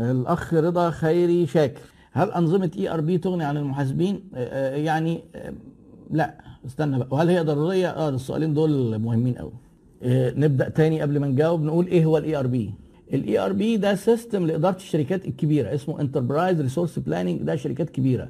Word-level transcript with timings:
الأخ 0.00 0.54
رضا 0.54 0.90
خيري 0.90 1.46
شاكر. 1.46 1.80
هل 2.12 2.30
أنظمة 2.32 2.70
ERP 2.78 3.18
تغني 3.18 3.44
عن 3.44 3.56
المحاسبين؟ 3.56 4.20
آه، 4.34 4.74
آه، 4.74 4.76
يعني 4.76 5.20
آه، 5.34 5.52
لا. 6.10 6.34
استنى 6.66 6.98
بقى. 6.98 7.08
وهل 7.10 7.28
هي 7.28 7.40
ضرورية؟ 7.40 7.88
آه 7.88 8.08
السؤالين 8.08 8.54
دول 8.54 8.98
مهمين 8.98 9.34
قوي 9.34 9.52
نبدأ 10.36 10.68
تاني 10.68 11.00
قبل 11.00 11.18
ما 11.20 11.26
نجاوب. 11.26 11.62
نقول 11.62 11.86
إيه 11.86 12.04
هو 12.04 12.18
ال 12.18 12.36
ERP 12.36 12.74
ال 13.12 13.38
ERP 13.38 13.76
ده 13.76 13.94
system 13.94 14.46
لإدارة 14.46 14.76
الشركات 14.76 15.26
الكبيرة 15.28 15.74
اسمه 15.74 16.00
enterprise 16.00 16.60
resource 16.60 16.98
planning 16.98 17.42
ده 17.42 17.56
شركات 17.56 17.90
كبيرة. 17.90 18.28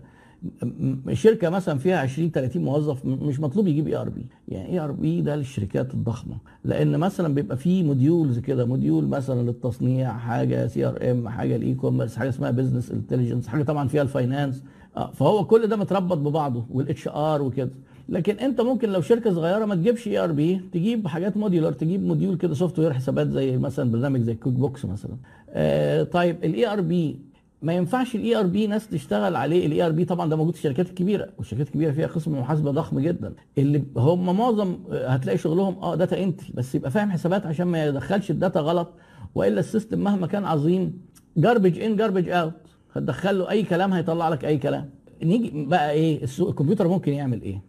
شركة 1.12 1.48
مثلا 1.50 1.78
فيها 1.78 1.98
20 1.98 2.30
30 2.30 2.62
موظف 2.62 3.04
مش 3.06 3.40
مطلوب 3.40 3.66
يجيب 3.68 3.86
اي 3.88 3.96
ار 3.96 4.08
بي 4.08 4.26
يعني 4.48 4.68
اي 4.68 4.78
ار 4.78 4.92
بي 4.92 5.20
ده 5.22 5.36
للشركات 5.36 5.94
الضخمة. 5.94 6.36
لأن 6.64 6.98
مثلا 6.98 7.34
بيبقى 7.34 7.56
فيه 7.56 7.82
modules 7.82 8.38
كده 8.38 8.64
module 8.64 9.08
مثلا 9.08 9.42
للتصنيع 9.50 10.12
حاجة 10.18 10.66
CRM 10.66 11.28
حاجة 11.28 11.56
ال 11.56 11.74
e-commerce 11.74 12.16
حاجة 12.16 12.28
اسمها 12.28 12.50
business 12.50 12.90
intelligence 12.90 13.46
حاجة 13.46 13.62
طبعا 13.62 13.88
فيها 13.88 14.02
ال 14.02 14.10
finance 14.10 14.62
آه، 14.96 15.10
فهو 15.10 15.44
كل 15.44 15.66
ده 15.66 15.76
متربط 15.76 16.18
ببعضه 16.18 16.64
وال 16.70 17.08
HR 17.08 17.42
وكده. 17.42 17.70
لكن 18.08 18.34
أنت 18.34 18.60
ممكن 18.60 18.88
لو 18.88 19.00
شركة 19.00 19.32
صغيرة 19.34 19.64
ما 19.64 19.74
تجيبش 19.74 20.08
ERP 20.08 20.60
تجيب 20.72 21.06
حاجات 21.06 21.36
modular 21.36 21.72
تجيب 21.72 22.02
module 22.06 22.36
كده 22.36 22.54
software 22.54 22.92
حسابات 22.92 23.28
زي 23.30 23.58
مثلا 23.58 23.90
برنامج 23.90 24.20
زي 24.20 24.34
QuickBooks 24.34 24.84
مثلا. 24.84 25.16
آه 25.50 26.02
طيب 26.02 26.44
ال 26.44 26.72
ERP 26.72 27.18
ما 27.62 27.72
ينفعش 27.72 28.14
ال 28.14 28.36
ERP 28.36 28.66
ناس 28.66 28.88
تشتغل 28.88 29.36
عليه. 29.36 29.66
ال 29.66 29.82
ERP 29.86 30.04
طبعا 30.04 30.30
ده 30.30 30.36
موجود 30.36 30.54
في 30.54 30.58
الشركات 30.60 30.88
الكبيرة 30.88 31.28
والشركات 31.38 31.66
الكبيرة 31.66 31.90
فيها 31.92 32.06
قسم 32.06 32.38
محاسبة 32.38 32.70
ضخم 32.70 33.00
جدا. 33.00 33.34
اللي 33.58 33.82
هم 33.96 34.36
معظم 34.36 34.78
آه، 34.92 35.08
هتلاقي 35.08 35.38
شغلهم 35.38 35.78
آه 35.82 35.94
data 35.94 36.22
entry 36.22 36.48
بس 36.54 36.74
يبقى 36.74 36.90
فاهم 36.90 37.10
حسابات 37.10 37.46
عشان 37.46 37.66
ما 37.66 37.86
يدخلش 37.86 38.30
ال 38.30 38.36
data 38.36 38.60
غلط 38.60 38.88
وإلا 39.34 39.60
ال 39.60 39.66
system 39.66 39.98
مهما 39.98 40.26
كان 40.26 40.44
عظيم 40.44 41.00
garbage 41.36 41.78
in 41.80 41.96
garbage 41.96 42.28
out 42.28 42.52
هتدخل 42.92 43.38
له 43.38 43.50
أي 43.50 43.62
كلام 43.62 43.92
هيطلع 43.92 44.28
لك 44.28 44.44
أي 44.44 44.58
كلام. 44.58 44.90
نيجي 45.22 45.64
بقى 45.66 45.90
إيه؟ 45.92 46.22
السوق 46.22 46.48
الكمبيوتر 46.48 46.88
ممكن 46.88 47.12
يعمل 47.12 47.42
إيه؟ 47.42 47.62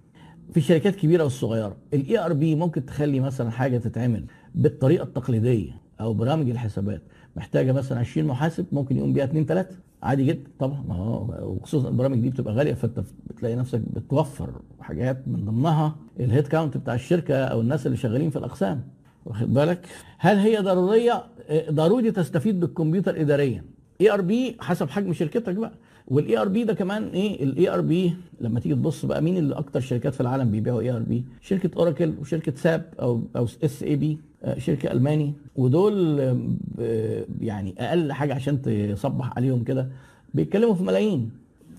في 0.52 0.58
الشركات 0.58 0.94
الكبيرة 0.96 1.24
والصغيرة 1.24 1.76
ال 1.94 2.20
ERP 2.26 2.56
ممكن 2.56 2.86
تخلي 2.86 3.20
مثلا 3.20 3.52
حاجة 3.52 3.78
تتعمل 3.78 4.26
بالطريقة 4.56 5.04
التقليدية 5.04 5.72
أو 6.02 6.14
برامج 6.14 6.50
الحسابات. 6.50 7.02
محتاجة 7.40 7.72
مثلا 7.72 8.00
20 8.00 8.28
محاسب 8.28 8.66
ممكن 8.72 8.98
يقوم 8.98 9.14
بيها 9.14 9.24
2 9.24 9.46
3 9.46 9.76
عادي 10.04 10.26
جدا 10.26 10.50
طبعا. 10.60 10.84
ما 10.88 10.96
هو 10.96 11.26
وخصوصا 11.42 11.90
البرامج 11.90 12.20
دي 12.20 12.30
بتبقى 12.30 12.54
غالية 12.54 12.74
فأنت 12.74 13.04
بتلاقي 13.28 13.56
نفسك 13.56 13.80
بتوفر 13.94 14.50
حاجات 14.80 15.28
من 15.28 15.46
ضمنها 15.46 15.96
ال 16.20 16.25
head 16.25 16.48
count 16.48 16.78
بتاع 16.78 16.94
الشركة 16.94 17.36
أو 17.36 17.62
الناس 17.62 17.86
اللي 17.86 17.98
شغالين 17.98 18.30
في 18.30 18.36
الأقسام. 18.36 18.82
واخد 19.26 19.54
بالك؟ 19.54 19.86
هل 20.18 20.38
هي 20.38 20.58
ضرورية؟ 20.58 21.24
ضروري 21.70 22.12
تستفيد 22.12 22.60
بالكمبيوتر 22.60 23.22
اداريا. 23.22 23.64
ERP 24.02 24.58
حسب 24.60 24.90
حجم 24.90 25.14
شركتك 25.14 25.54
بقى. 25.56 25.72
وال 26.10 26.38
ERP 26.38 26.64
ده 26.64 26.74
كمان 26.74 27.08
إيه؟ 27.08 27.44
ال 27.44 27.70
ERP 27.70 28.14
لما 28.42 28.60
تيجي 28.60 28.76
تبص 28.76 29.06
بقى 29.06 29.22
مين 29.22 29.38
اللي 29.38 29.56
أكتر 29.56 29.80
شركات 29.80 30.14
في 30.14 30.22
العالم 30.22 30.52
بيبيعوا 30.52 30.82
ERP 30.82 31.24
شركة 31.42 31.70
أوراكل 31.78 32.14
وشركة 32.22 32.54
ساب 32.56 32.86
أو 33.02 33.22
أو 33.36 33.44
SAP 33.64 34.18
شركة 34.58 34.92
ألماني. 34.92 35.34
ودول 35.56 36.18
ب- 36.78 37.24
يعني 37.42 37.74
أقل 37.80 38.12
حاجة 38.14 38.34
عشان 38.36 38.62
تصبح 38.62 39.38
عليهم 39.38 39.64
كده 39.64 39.88
بيتكلموا 40.34 40.74
في 40.76 40.84
ملايين. 40.84 41.30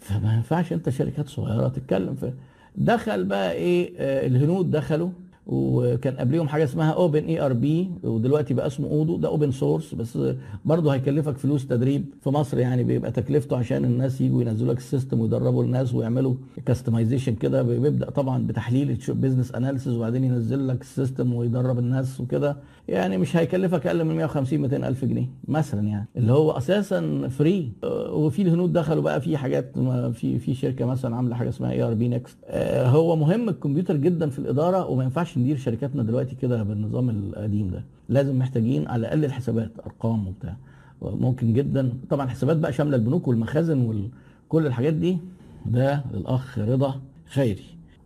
فما 0.01 0.35
ينفعش 0.35 0.73
أنت 0.73 0.89
شركات 0.91 1.29
صغيرة 1.29 1.69
تتكلم 1.69 2.15
في 2.15 2.33
دخل 2.77 3.25
بقى 3.25 3.53
إيه؟ 3.53 3.93
آه، 3.99 4.27
الهنود 4.27 4.71
دخلوا 4.71 5.11
وكان 5.53 6.17
قبليهم 6.17 6.49
حاجة 6.49 6.65
اسمها 6.65 6.91
OpenERP 6.91 7.91
ودلوقتي 8.03 8.55
بقى 8.55 8.67
اسمه 8.67 8.89
Odoo 8.89 9.17
ده 9.17 9.29
open 9.29 9.51
source 9.51 9.95
بس 9.95 10.19
برضه 10.65 10.95
هيكلفك 10.95 11.37
فلوس 11.39 11.67
تدريب 11.67 12.05
في 12.23 12.31
مصر. 12.31 12.59
يعني 12.59 12.85
بيبقى 12.85 13.11
تكلفته 13.13 13.57
عشان 13.57 13.85
الناس 13.85 14.21
يجوا 14.21 14.43
ينزلوا 14.43 14.73
لك 14.73 14.79
ال 14.79 14.85
system 14.85 15.21
ويدربوا 15.21 15.65
الناس 15.65 15.95
ويعملوا 15.95 16.35
customization 16.67 17.35
كده. 17.35 17.63
بيبدأ 17.63 18.11
طبعا 18.11 18.47
بتحليل 18.47 18.99
business 19.09 19.55
analysis 19.55 19.95
وبعدين 19.95 20.25
ينزل 20.25 20.69
لك 20.69 20.81
ال 20.81 20.88
system 20.88 21.35
ويدرب 21.35 21.79
الناس 21.79 22.21
وكده. 22.21 22.57
يعني 22.91 23.19
مش 23.19 23.37
هيكلفك 23.37 23.87
أقل 23.87 24.05
من 24.05 24.17
150 24.17 24.59
200 24.59 24.77
ألف 24.89 25.05
جنيه 25.05 25.27
مثلا 25.49 25.89
يعني. 25.89 26.07
اللي 26.17 26.33
هو 26.33 26.51
أساسا 26.51 27.29
free 27.29 27.73
وفي 28.13 28.43
الهنود 28.43 28.73
دخلوا 28.73 29.03
بقى 29.03 29.21
في 29.21 29.37
حاجات 29.37 29.79
في 30.13 30.39
في 30.39 30.55
شركة 30.55 30.85
مثلا 30.85 31.17
عاملة 31.17 31.35
حاجة 31.37 31.49
اسمها 31.49 31.71
ERPNext 31.71 32.37
هو 32.85 33.17
مهم 33.17 33.49
الكمبيوتر 33.49 33.97
جدا 33.97 34.31
في 34.31 34.39
الإدارة 34.39 34.87
وما 34.87 35.05
ينفعش 35.05 35.39
ندير 35.39 35.57
شركاتنا 35.57 36.03
دلوقتي 36.03 36.35
كده 36.35 36.63
بالنظام 36.63 37.11
القديم 37.11 37.71
ده. 37.71 37.85
لازم 38.09 38.39
محتاجين 38.39 38.89
على 38.89 39.01
الأقل 39.01 39.25
الحسابات 39.25 39.71
أرقام 39.87 40.29
وبتاع. 40.29 40.57
ممكن 41.03 41.53
جدا. 41.53 41.93
طبعا 42.11 42.27
حسابات 42.27 42.57
بقى 42.57 42.73
شاملة 42.73 42.97
البنوك 42.97 43.29
والمخازن 43.29 44.09
وكل 44.49 44.67
الحاجات 44.67 44.95
دي. 44.95 45.19
ده 45.67 46.05
للأخ 46.15 46.59
رضا 46.59 46.95
خيري. 47.27 47.65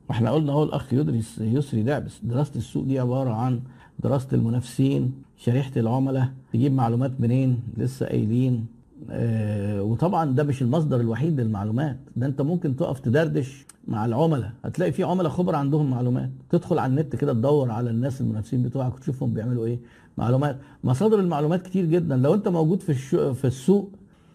وإحنا 0.08 0.30
قلنا 0.30 0.52
هو 0.52 0.62
الأخ 0.62 0.92
يدرس 0.92 1.38
يسري 1.40 1.82
دعبس 1.82 2.20
دراسة 2.22 2.56
السوق 2.56 2.84
دي 2.84 2.98
عبارة 2.98 3.30
عن 3.30 3.60
دراسة 3.98 4.28
المنافسين 4.32 5.12
شريحة 5.36 5.72
العملاء 5.76 6.28
تجيب 6.52 6.72
معلومات 6.72 7.20
منين؟ 7.20 7.62
لسه 7.76 8.06
قايلين. 8.06 8.66
آه 9.10 9.82
وطبعا 9.82 10.34
ده 10.34 10.42
مش 10.44 10.62
المصدر 10.62 11.00
الوحيد 11.00 11.40
للمعلومات. 11.40 11.96
ده 12.16 12.26
انت 12.26 12.40
ممكن 12.40 12.76
تقف 12.76 13.00
تدردش 13.00 13.66
مع 13.88 14.06
العملاء. 14.06 14.52
هتلاقي 14.64 14.92
في 14.92 15.02
عملاء 15.02 15.30
خبر 15.32 15.54
عندهم 15.54 15.90
معلومات. 15.90 16.30
تدخل 16.50 16.78
على 16.78 16.90
النت 16.90 17.16
كده 17.16 17.32
تدور 17.32 17.70
على 17.70 17.90
الناس 17.90 18.20
المنافسين 18.20 18.62
بتوعك 18.62 18.94
وتشوفهم 18.94 19.34
بيعملوا 19.34 19.66
إيه. 19.66 19.78
معلومات. 20.18 20.58
مصادر 20.84 21.20
المعلومات 21.20 21.62
كتير 21.62 21.84
جدا. 21.84 22.16
لو 22.16 22.34
انت 22.34 22.48
موجود 22.48 22.80
في 22.82 22.92
الشو 22.92 23.34
في 23.34 23.46
السوق 23.46 23.90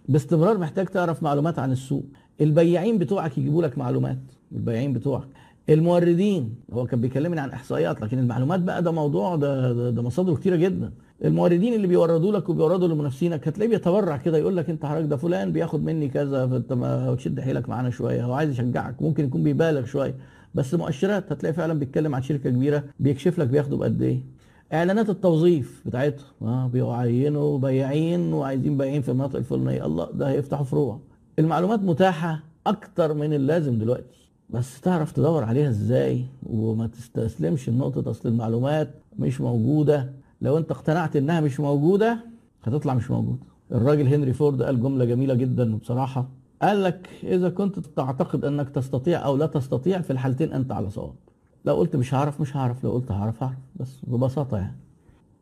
باستمرار 0.09 0.57
محتاج 0.57 0.85
تعرف 0.85 1.23
معلومات 1.23 1.59
عن 1.59 1.71
السوق. 1.71 2.03
البياعين 2.41 2.97
بتوعك 2.97 3.37
يجيبوا 3.37 3.63
لك 3.63 3.77
معلومات. 3.77 4.19
البياعين 4.51 4.93
بتوعك. 4.93 5.27
الموردين. 5.69 6.55
هو 6.73 6.85
كان 6.85 7.01
بيكلمني 7.01 7.41
عن 7.41 7.49
إحصائيات 7.49 8.01
لكن 8.01 8.19
المعلومات 8.19 8.59
بقى 8.59 8.83
ده 8.83 8.91
موضوع 8.91 9.35
ده 9.35 9.73
ده, 9.73 9.89
ده 9.89 10.01
مصادره 10.01 10.35
كتيرة 10.35 10.55
جدا. 10.55 10.91
الموردين 11.25 11.73
اللي 11.73 11.87
بيوردوا 11.87 12.31
لك 12.31 12.49
وبيوردوا 12.49 12.87
لمنافسينك 12.87 13.47
هتلاقيه 13.47 13.69
بيتبرع 13.71 14.17
كده 14.17 14.37
يقول 14.37 14.57
لك 14.57 14.69
أنت 14.69 14.85
حضرتك 14.85 15.07
ده 15.07 15.17
فلان 15.17 15.51
بياخد 15.51 15.83
مني 15.83 16.07
كذا 16.09 16.47
فأنت 16.47 16.73
ما 16.73 17.15
تشد 17.15 17.39
حيلك 17.39 17.69
معانا 17.69 17.89
شوية 17.89 18.23
هو 18.25 18.33
عايز 18.33 18.49
يشجعك 18.51 19.01
ممكن 19.01 19.25
يكون 19.25 19.43
بيبالغ 19.43 19.85
شوية. 19.85 20.15
بس 20.55 20.73
مؤشرات 20.73 21.31
هتلاقي 21.31 21.53
فعلا 21.53 21.73
بيتكلم 21.79 22.15
عن 22.15 22.21
شركة 22.21 22.49
كبيرة 22.49 22.83
بيكشف 22.99 23.39
لك 23.39 23.47
بياخدوا 23.47 23.77
بقد 23.77 24.01
إيه. 24.01 24.19
إعلانات 24.73 25.09
التوظيف 25.09 25.83
بتاعتهم 25.85 26.25
آه 26.41 26.67
بيعينوا 26.67 27.57
بياعين 27.59 28.33
وعايزين 28.33 28.77
بياعين 28.77 29.01
في 29.01 29.09
المناطق 29.09 29.35
الفلانية. 29.35 29.85
الله 29.85 30.09
ده 30.13 30.29
هيفتحوا 30.29 30.65
فروع. 30.65 30.99
المعلومات 31.39 31.79
متاحة 31.79 32.43
أكتر 32.67 33.13
من 33.13 33.33
اللازم 33.33 33.79
دلوقتي. 33.79 34.18
بس 34.49 34.81
تعرف 34.81 35.11
تدور 35.11 35.43
عليها 35.43 35.69
إزاي 35.69 36.25
وما 36.43 36.87
تستسلمش 36.87 37.69
النقطة 37.69 38.11
أصل 38.11 38.29
المعلومات 38.29 38.95
مش 39.19 39.41
موجودة. 39.41 40.13
لو 40.41 40.57
أنت 40.57 40.71
اقتنعت 40.71 41.15
إنها 41.15 41.41
مش 41.41 41.59
موجودة 41.59 42.19
هتطلع 42.63 42.93
مش 42.93 43.11
موجودة. 43.11 43.39
الراجل 43.71 44.07
هنري 44.07 44.33
فورد 44.33 44.61
قال 44.61 44.81
جملة 44.81 45.05
جميلة 45.05 45.33
جدا 45.33 45.77
بصراحة. 45.77 46.29
قال 46.61 46.83
لك 46.83 47.09
إذا 47.23 47.49
كنت 47.49 47.79
تعتقد 47.79 48.45
إنك 48.45 48.69
تستطيع 48.69 49.25
أو 49.25 49.37
لا 49.37 49.45
تستطيع 49.45 50.01
في 50.01 50.13
الحالتين 50.13 50.53
أنت 50.53 50.71
على 50.71 50.89
صواب. 50.89 51.13
لو 51.65 51.75
قلت 51.75 51.95
مش 51.95 52.13
هعرف 52.13 52.41
مش 52.41 52.57
هعرف. 52.57 52.83
لو 52.83 52.91
قلت 52.91 53.11
هعرف 53.11 53.43
هعرف. 53.43 53.57
بس 53.75 54.01
ببساطة 54.07 54.57
يعني. 54.57 54.77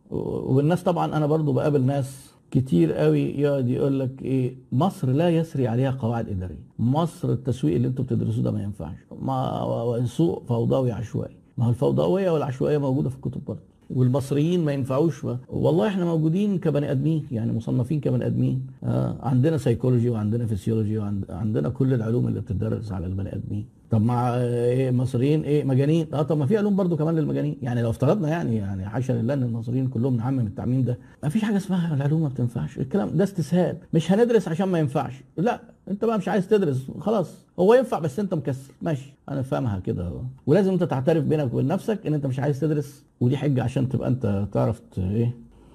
والناس 0.09 0.84
طبعا 0.84 1.18
أنا 1.18 1.25
برضو 1.25 1.53
بقابل 1.53 1.81
ناس 1.81 2.34
كتير 2.51 2.93
قوي 2.93 3.21
يقعد 3.21 3.67
يقول 3.69 3.99
لك 3.99 4.21
إيه 4.21 4.55
مصر 4.71 5.09
لا 5.09 5.29
يسري 5.29 5.67
عليها 5.67 5.91
قواعد 5.91 6.29
إدارية. 6.29 6.67
مصر 6.79 7.31
التسويق 7.31 7.75
اللي 7.75 7.87
أنتوا 7.87 8.05
بتدرسوه 8.05 8.43
ده 8.43 8.51
ما 8.51 8.63
ينفعش. 8.63 8.97
ما 9.21 10.05
سوق 10.05 10.43
فوضوي 10.47 10.91
عشوائي. 10.91 11.35
ما 11.57 11.65
هو 11.65 11.69
الفوضوية 11.69 12.31
والعشوائية 12.31 12.77
موجودة 12.77 13.09
في 13.09 13.15
الكتب 13.15 13.41
برضه. 13.47 13.59
والمصريين 13.89 14.65
ما 14.65 14.71
ينفعوش 14.71 15.17
ف... 15.25 15.37
والله 15.49 15.87
إحنا 15.87 16.05
موجودين 16.05 16.57
كبني 16.57 16.91
آدمين 16.91 17.27
يعني 17.31 17.53
مصنفين 17.53 17.99
كبني 17.99 18.25
آدمين. 18.25 18.67
آه 18.83 19.15
عندنا 19.21 19.57
سيكولوجي 19.57 20.09
وعندنا 20.09 20.45
فسيولوجي 20.45 20.97
وعندنا 20.97 21.69
كل 21.69 21.93
العلوم 21.93 22.27
اللي 22.27 22.41
بتدرس 22.41 22.91
على 22.91 23.05
البني 23.05 23.35
آدمين. 23.35 23.65
طب 23.92 24.01
مع 24.01 24.36
إيه 24.38 24.92
مصريين 24.92 25.44
إيه 25.44 25.63
مجانين؟ 25.63 26.07
آه 26.13 26.22
طب 26.22 26.38
ما 26.38 26.45
في 26.45 26.57
علوم 26.57 26.75
برضو 26.75 26.98
كمان 26.98 27.16
للمجانين. 27.16 27.57
يعني 27.62 27.81
لو 27.81 27.89
افترضنا 27.89 28.30
يعني 28.30 28.56
يعني 28.56 28.86
حاشا 28.89 29.13
لله 29.13 29.34
ان 29.34 29.44
المصريين 29.44 29.88
كلهم 29.88 30.18
نعمم 30.18 30.39
التعميم 30.48 30.84
ده 30.84 30.98
ما 31.24 31.30
فيش 31.30 31.42
حاجة 31.44 31.57
اسمها 31.57 31.94
العلوم 31.95 32.22
ما 32.22 32.28
بتنفعش. 32.28 32.78
الكلام 32.80 33.18
ده 33.18 33.24
استسهال. 33.24 33.78
مش 33.94 34.12
هندرس 34.12 34.48
عشان 34.48 34.68
ما 34.68 34.80
ينفعش. 34.80 35.13
لا 35.38 35.62
انت 35.92 36.06
بقى 36.06 36.18
مش 36.18 36.28
عايز 36.28 36.48
تدرس 36.48 36.88
خلاص. 37.00 37.34
هو 37.60 37.74
ينفع 37.74 38.00
بس 38.00 38.19
انت 38.19 38.34
مكسل. 38.34 38.74
ماشي. 38.81 39.13
أنا 39.30 39.42
فاهمها 39.42 39.80
كده 39.80 40.12
ولازم 40.48 40.74
انت 40.74 40.84
تعترف 40.84 41.24
بينك 41.24 41.54
وبين 41.54 41.68
نفسك 41.68 42.07
إن 42.07 42.13
انت 42.13 42.25
مش 42.25 42.39
عايز 42.39 42.60
تدرس 42.60 43.04
ودي 43.22 43.38
حجة 43.38 43.63
عشان 43.63 43.89
تبقى 43.89 44.07
انت 44.10 44.48
تعرف 44.51 44.81
إيه 44.98 45.31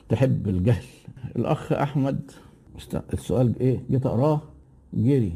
تحب 0.09 0.49
الجهل. 0.49 0.85
الأخ 1.37 1.73
أحمد 1.73 2.31
السؤال 3.13 3.59
إيه؟ 3.61 3.81
جيت 3.91 4.07
أقراه 4.07 4.41
جري. 4.95 5.33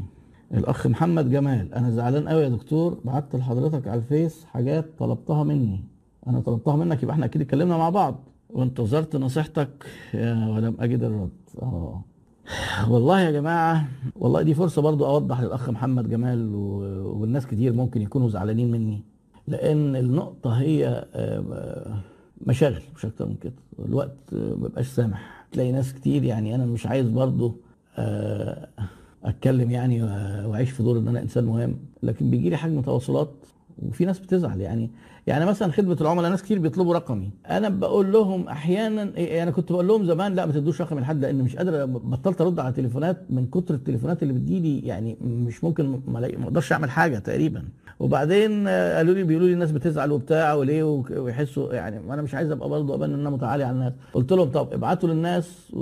الأخ 0.55 0.87
محمد 0.87 1.31
جمال 1.31 1.75
أنا 1.75 1.91
زعلان 1.91 2.29
قوي 2.29 2.43
يا 2.43 2.49
دكتور 2.49 2.99
بعت 3.05 3.37
لحضرتك 3.37 3.89
على 3.89 3.99
الفيس 3.99 4.45
حاجات 4.45 4.87
طلبتها 4.99 5.45
مني. 5.45 5.85
أنا 6.27 6.41
طلبتها 6.41 6.77
منك 6.77 7.03
يبقى 7.03 7.15
إحنا 7.15 7.25
أكيد 7.25 7.43
اتكلمنا 7.43 7.77
مع 7.79 7.91
بعض. 7.91 8.25
وانتظرت 8.51 9.17
نصيحتك 9.17 9.87
ولم 10.15 10.77
أجد 10.81 11.03
الرد. 11.03 11.31
آه. 11.63 12.05
والله 12.89 13.21
يا 13.21 13.31
جماعة 13.31 13.89
والله 14.17 14.43
دي 14.43 14.55
فرصة 14.55 14.83
برضو 14.83 15.07
أوضح 15.07 15.41
للأخ 15.41 15.71
محمد 15.71 16.09
جمال 16.09 16.55
والناس 17.05 17.47
كتير 17.47 17.73
ممكن 17.73 18.03
يكونوا 18.03 18.29
زعلانين 18.29 18.71
مني. 18.71 19.03
لأن 19.49 19.97
النقطة 19.97 20.51
هي 20.51 21.07
آه، 21.15 22.03
مشاغل 22.47 22.83
مش 22.97 23.05
أكتر 23.07 23.27
من 23.27 23.35
كده. 23.35 23.53
الوقت 23.79 24.17
آه، 24.33 24.55
مبقاش 24.55 24.87
سامح. 24.87 25.47
تلاقي 25.53 25.73
ناس 25.73 25.95
كتير 25.95 26.25
يعني 26.25 26.55
أنا 26.55 26.67
مش 26.67 26.87
عايز 26.87 27.09
برضو 27.09 27.57
آه، 29.25 29.29
أتكلم 29.29 29.71
يعني 29.71 30.03
و- 30.03 30.07
وأعيش 30.51 30.71
في 30.71 30.83
دور 30.83 30.99
إن 30.99 31.09
أنا 31.09 31.23
إنسان 31.23 31.45
مهم. 31.45 31.77
لكن 32.03 32.31
بيجي 32.31 32.51
لي 32.51 32.57
حجم 32.57 32.81
تواصلات 32.81 33.31
وفي 33.83 34.05
ناس 34.05 34.19
بتزعل 34.19 34.61
يعني. 34.61 34.91
يعني 35.27 35.47
مثلا 35.47 35.73
خدمة 35.73 35.97
العملاء 36.01 36.31
ناس 36.31 36.43
كتير 36.43 36.59
بيطلبوا 36.59 36.95
رقمي. 36.95 37.31
أنا 37.51 37.69
بقول 37.69 38.13
لهم 38.13 38.49
أحيانا 38.49 39.03
أنا 39.43 39.51
كنت 39.51 39.73
بقول 39.73 39.89
لهم 39.89 40.05
زمان 40.05 40.35
لا 40.35 40.47
ما 40.47 40.53
تدوش 40.53 40.83
رقمي 40.83 41.01
لحد 41.01 41.21
لأن 41.21 41.39
مش 41.39 41.57
قادر 41.57 41.87
بطلت 41.87 42.41
أرد 42.41 42.59
على 42.61 42.73
تليفونات 42.73 43.23
من 43.31 43.47
كتر 43.47 43.75
التليفونات 43.75 44.23
اللي 44.23 44.35
بتجيلي 44.35 44.79
يعني 44.79 45.17
مش 45.21 45.65
ممكن 45.65 46.01
ما 46.07 46.27
أقدرش 46.45 46.73
أعمل 46.73 46.91
حاجة 46.91 47.19
تقريبا. 47.19 47.63
وبعدين 48.01 48.69
قالوا 48.69 49.15
لي 49.15 49.23
بيقولوا 49.25 49.49
لي 49.49 49.55
الناس 49.55 49.73
بتزعل 49.73 50.13
وبتاع 50.13 50.55
وليه 50.55 50.83
ويحسوا 51.11 51.75
يعني 51.75 52.01
وأنا 52.07 52.23
مش 52.23 52.35
عايز 52.35 52.51
أبقى 52.51 52.69
برضه 52.69 52.95
أبان 52.95 53.15
إن 53.15 53.21
أنا 53.21 53.31
متعالي 53.31 53.65
على 53.65 53.75
الناس. 53.75 53.93
قلت 54.15 54.33
لهم 54.33 54.49
طب 54.49 54.73
ابعتوا 54.73 55.09
للناس 55.09 55.73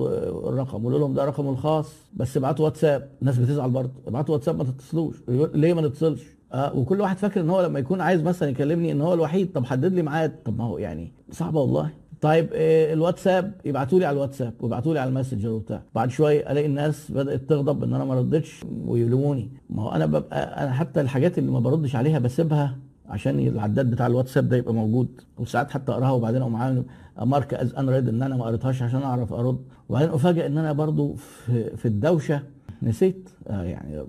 الرقم. 0.48 0.82
قولوا 0.82 0.98
لهم 0.98 1.14
ده 1.14 1.24
رقمه 1.24 1.50
الخاص 1.50 1.92
بس 2.14 2.36
ابعتوا 2.36 2.64
واتساب. 2.64 3.08
الناس 3.20 3.38
بتزعل 3.38 3.70
برضه. 3.70 3.92
ابعتوا 4.06 4.34
واتساب 4.34 4.58
ما 4.58 4.64
تتصلوش. 4.64 5.16
ليه 5.28 5.74
ما 5.74 5.82
نتصلش؟ 5.82 6.22
آه 6.54 6.76
وكل 6.76 7.00
واحد 7.00 7.16
فاكر 7.18 7.40
إن 7.40 7.50
هو 7.50 7.62
لما 7.62 7.78
يكون 7.78 8.00
عايز 8.00 8.22
مثلا 8.22 8.48
يكلمني 8.48 8.92
إن 8.92 9.00
هو 9.00 9.14
الوحيد 9.14 9.52
طب 9.52 9.64
حدد 9.64 9.92
لي 9.94 10.02
ميعاد. 10.02 10.32
طب 10.44 10.58
ما 10.58 10.64
هو 10.64 10.78
يعني 10.78 11.12
صعبة 11.30 11.60
والله. 11.60 11.90
طيب 12.20 12.48
آه 12.52 12.92
الواتساب 12.92 13.52
يبعتوا 13.64 13.98
لي 13.98 14.04
على 14.04 14.14
الواتساب 14.14 14.52
ويبعتوا 14.60 14.94
لي 14.94 15.00
على 15.00 15.08
الماسنجر 15.08 15.48
وبتاع. 15.48 15.82
بعد 15.94 16.10
شوية 16.10 16.52
ألاقي 16.52 16.66
الناس 16.66 17.10
بدأت 17.12 17.40
تغضب 17.48 17.84
إن 17.84 17.94
أنا 17.94 18.04
ما 18.04 18.14
ردتش 18.14 18.60
ويلوموني 18.86 19.50
ما 19.70 19.82
هو 19.82 19.90
أنا 19.92 20.06
ببقى 20.06 20.64
أنا 20.64 20.72
حتى 20.72 21.00
الحاجات 21.00 21.38
اللي 21.38 21.50
ما 21.50 21.60
بردش 21.60 21.96
عليها 21.96 22.18
بسيبها 22.18 22.76
عشان 23.08 23.38
العداد 23.38 23.90
بتاع 23.90 24.06
الواتساب 24.06 24.48
ده 24.48 24.56
يبقى 24.56 24.74
موجود. 24.74 25.08
وساعات 25.38 25.70
حتى 25.70 25.92
أقراها 25.92 26.10
وبعدين 26.10 26.40
أقوم 26.40 26.56
عامل 26.56 26.84
mark 27.22 27.54
as 27.54 27.74
unread 27.74 28.08
إن 28.08 28.22
أنا 28.22 28.36
ما 28.36 28.44
قريتهاش 28.44 28.82
عشان 28.82 29.02
أعرف 29.02 29.32
أرد. 29.32 29.58
وبعدين 29.88 30.10
أفاجئ 30.10 30.46
إن 30.46 30.58
أنا 30.58 30.72
برضو 30.72 31.14
في, 31.14 31.76
في 31.76 31.88
الدوشة 31.88 32.42
نسيت. 32.82 33.28
آه 33.48 33.62
يعني 33.62 34.04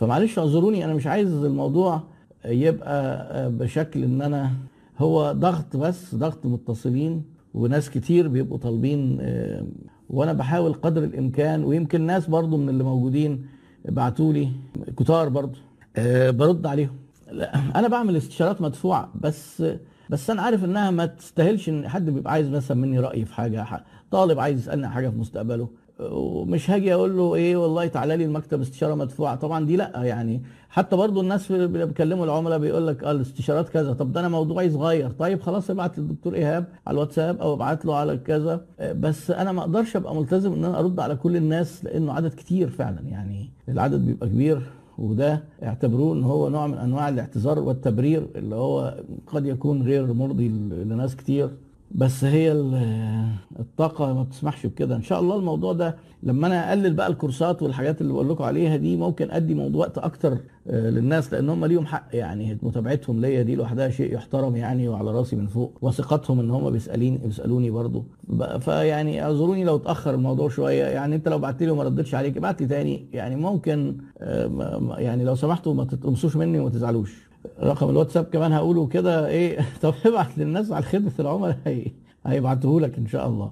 فمعلش 0.00 0.38
اعذروني 0.38 0.84
أنا 0.84 0.94
مش 0.94 1.06
عايز 1.06 1.32
الموضوع 1.44 2.02
يبقى 2.44 3.50
بشكل 3.52 4.04
ان 4.04 4.22
أنا 4.22 4.50
هو 4.98 5.32
ضغط 5.32 5.76
بس 5.76 6.14
ضغط 6.14 6.46
متصلين 6.46 7.22
وناس 7.54 7.90
كتير 7.90 8.28
بيبقوا 8.28 8.58
طالبين 8.58 9.18
آه، 9.20 9.64
وأنا 10.10 10.32
بحاول 10.32 10.72
قدر 10.72 11.04
الامكان 11.04 11.64
ويمكن 11.64 12.00
ناس 12.00 12.26
برضو 12.26 12.56
من 12.56 12.68
اللي 12.68 12.84
موجودين 12.84 13.46
بعتوا 13.84 14.32
لي 14.32 14.48
كتار 14.96 15.28
برضو 15.28 15.58
آه، 15.96 16.30
برد 16.30 16.66
عليهم. 16.66 16.96
لا 17.32 17.78
أنا 17.78 17.88
بعمل 17.88 18.16
استشارات 18.16 18.62
مدفوعة 18.62 19.12
بس 19.20 19.62
بس 20.10 20.30
أنا 20.30 20.42
عارف 20.42 20.64
انها 20.64 20.90
ما 20.90 21.06
تستاهلش 21.06 21.68
ان 21.68 21.88
حد 21.88 22.10
بيبقى 22.10 22.32
عايز 22.32 22.48
مثلا 22.48 22.76
مني 22.76 22.98
رأي 23.00 23.24
في 23.24 23.34
حاجة 23.34 23.66
طالب 24.10 24.40
عايز 24.40 24.58
يسألني 24.60 24.88
حاجة 24.88 25.08
في 25.08 25.16
مستقبله. 25.16 25.68
ومش 26.12 26.70
هاجي 26.70 26.94
أقول 26.94 27.16
له 27.16 27.34
إيه 27.34 27.56
والله 27.56 27.86
تعالى 27.86 28.16
لي 28.16 28.24
المكتب 28.24 28.60
استشاره 28.60 28.94
مدفوعه. 28.94 29.36
طبعا 29.36 29.66
دي 29.66 29.76
لا 29.76 30.02
يعني 30.02 30.42
حتى 30.68 30.96
برضو 30.96 31.20
الناس 31.20 31.50
اللي 31.50 31.86
بيكلموا 31.86 32.24
العملاء 32.24 32.58
بيقول 32.58 32.86
لك 32.86 33.04
آه 33.04 33.10
الاستشارات 33.10 33.68
كذا. 33.68 33.92
طب 33.92 34.12
ده 34.12 34.20
أنا 34.20 34.28
موضوعي 34.28 34.70
صغير. 34.70 35.10
طيب 35.10 35.40
خلاص 35.40 35.70
ابعت 35.70 35.98
للدكتور 35.98 36.34
ايهاب 36.34 36.64
على 36.86 36.94
الواتساب 36.94 37.40
أو 37.40 37.54
ابعت 37.54 37.84
له 37.84 37.96
على 37.96 38.16
كذا. 38.16 38.64
بس 38.80 39.30
أنا 39.30 39.52
ما 39.52 39.60
أقدرش 39.60 39.96
ابقى 39.96 40.14
ملتزم 40.16 40.52
ان 40.52 40.64
أنا 40.64 40.78
ارد 40.78 41.00
على 41.00 41.16
كل 41.16 41.36
الناس 41.36 41.84
لأنه 41.84 42.12
عدد 42.12 42.34
كتير 42.34 42.68
فعلا. 42.70 43.00
يعني 43.00 43.50
العدد 43.68 44.06
بيبقى 44.06 44.28
كبير 44.28 44.62
وده 44.98 45.42
اعتبروه 45.62 46.14
إن 46.14 46.22
هو 46.24 46.48
نوع 46.48 46.66
من 46.66 46.78
أنواع 46.78 47.08
الاعتذار 47.08 47.58
والتبرير 47.58 48.26
اللي 48.36 48.54
هو 48.54 48.94
قد 49.26 49.46
يكون 49.46 49.82
غير 49.82 50.12
مرضي 50.12 50.48
لناس 50.84 51.16
كتير. 51.16 51.50
بس 51.90 52.24
هي 52.24 52.52
ال- 52.52 53.26
الطاقة 53.58 54.14
ما 54.14 54.22
بتسمحش 54.22 54.66
بكده. 54.66 54.96
إن 54.96 55.02
شاء 55.02 55.20
الله 55.20 55.36
الموضوع 55.36 55.72
ده 55.72 55.96
لما 56.22 56.46
أنا 56.46 56.68
أقلل 56.68 56.94
بقى 56.94 57.06
الكورسات 57.06 57.62
والحاجات 57.62 58.00
اللي 58.00 58.12
بقول 58.12 58.28
لكم 58.30 58.44
عليها 58.44 58.76
دي 58.76 58.96
ممكن 58.96 59.30
أدي 59.30 59.54
موضوع 59.54 59.80
وقت 59.80 59.98
أكتر 59.98 60.38
آه، 60.68 60.90
للناس 60.90 61.32
لأن 61.32 61.48
هم 61.48 61.64
ليهم 61.64 61.86
حق. 61.86 62.08
يعني 62.12 62.58
متابعتهم 62.62 63.20
ليا 63.20 63.42
دي 63.42 63.54
لوحدها 63.56 63.90
شيء 63.90 64.14
يحترم 64.14 64.56
يعني 64.56 64.88
وعلى 64.88 65.10
راسي 65.10 65.36
من 65.36 65.46
فوق. 65.46 65.78
وثقتهم 65.82 66.40
إن 66.40 66.50
هم 66.50 66.70
بيسالين 66.70 67.16
بيسألوني 67.18 67.90
بقى- 68.30 68.58
فيعني 68.58 69.22
اعذروني 69.22 69.64
لو 69.64 69.76
اتأخر 69.76 70.14
الموضوع 70.14 70.48
شوية. 70.48 70.84
يعني 70.84 71.14
أنت 71.16 71.28
لو 71.28 71.38
بعت 71.38 71.62
لي 71.62 71.70
وما 71.70 71.82
ردتش 71.82 72.14
عليك 72.14 72.36
ابعت 72.36 72.60
لي 72.60 72.66
تاني. 72.66 73.06
يعني 73.12 73.36
ممكن 73.36 73.96
آه، 74.18 74.96
يعني 74.98 75.24
لو 75.24 75.34
سمحتوا 75.34 75.74
ما 75.74 75.84
تتقمصوش 75.84 76.36
مني 76.36 76.60
وما 76.60 76.70
تزعلوش. 76.70 77.29
رقم 77.62 77.90
الواتساب 77.90 78.24
كمان 78.24 78.52
هقوله 78.52 78.86
كده 78.86 79.26
إيه؟ 79.28 79.58
طب 79.82 79.94
ابعت 80.06 80.38
للناس 80.38 80.72
على 80.72 80.84
خدمة 80.84 81.12
العملاء. 81.20 81.58
هي 81.66 81.86
هيبعته 82.26 82.80
لك 82.80 82.98
إن 82.98 83.06
شاء 83.06 83.28
الله. 83.28 83.50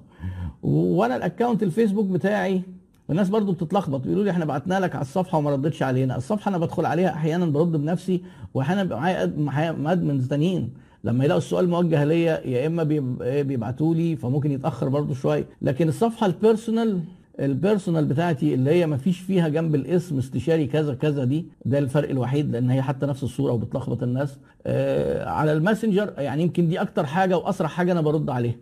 وأنا 0.63 1.15
ال 1.15 1.21
account 1.21 1.63
الفيسبوك 1.63 2.05
بتاعي 2.05 2.61
الناس 3.09 3.29
برضو 3.29 3.51
بتتلخبط 3.51 3.99
بيقولوا 4.01 4.23
لي 4.23 4.31
إحنا 4.31 4.45
بعتنا 4.45 4.79
لك 4.79 4.95
على 4.95 5.01
الصفحة 5.01 5.37
وما 5.37 5.51
ردتش 5.51 5.83
علينا. 5.83 6.17
الصفحة 6.17 6.49
أنا 6.49 6.57
بدخل 6.57 6.85
عليها 6.85 7.09
أحيانا 7.09 7.45
برد 7.45 7.71
بنفسي 7.71 8.21
وأحيانا 8.53 8.83
بيبقى 8.83 9.27
معايا 9.37 9.91
admins 9.91 10.27
تانيين. 10.27 10.69
لما 11.03 11.23
يلاقوا 11.25 11.41
السؤال 11.41 11.69
موجه 11.69 12.03
ليا 12.03 12.47
يا 12.47 12.67
إما 12.67 12.87
إيه 13.21 13.43
بيبعتوا 13.43 13.95
لي 13.95 14.15
فممكن 14.15 14.51
يتأخر 14.51 14.89
برضو 14.89 15.13
شوية. 15.13 15.45
لكن 15.61 15.87
الصفحة 15.89 16.25
ال 16.25 16.33
personal 16.33 17.01
ال 17.39 17.46
personal 17.46 18.05
بتاعتي 18.05 18.53
اللي 18.53 18.71
هي 18.71 18.87
ما 18.87 18.97
فيش 18.97 19.19
فيها 19.19 19.47
جنب 19.47 19.75
الاسم 19.75 20.17
استشاري 20.17 20.67
كذا 20.67 20.93
كذا 20.93 21.23
دي 21.23 21.45
ده 21.65 21.79
الفرق 21.79 22.09
الوحيد 22.09 22.51
لأن 22.51 22.69
هي 22.69 22.81
حتى 22.81 23.05
نفس 23.05 23.23
الصورة 23.23 23.51
وبتلخبط 23.53 24.03
الناس. 24.03 24.37
آه 24.65 25.29
على 25.29 25.53
الماسنجر 25.53 26.13
يعني 26.17 26.43
يمكن 26.43 26.67
دي 26.67 26.81
أكتر 26.81 27.05
حاجة 27.05 27.37
وأسرع 27.37 27.67
حاجة 27.67 27.91
أنا 27.91 28.01
برد 28.01 28.29
عليها. 28.29 28.55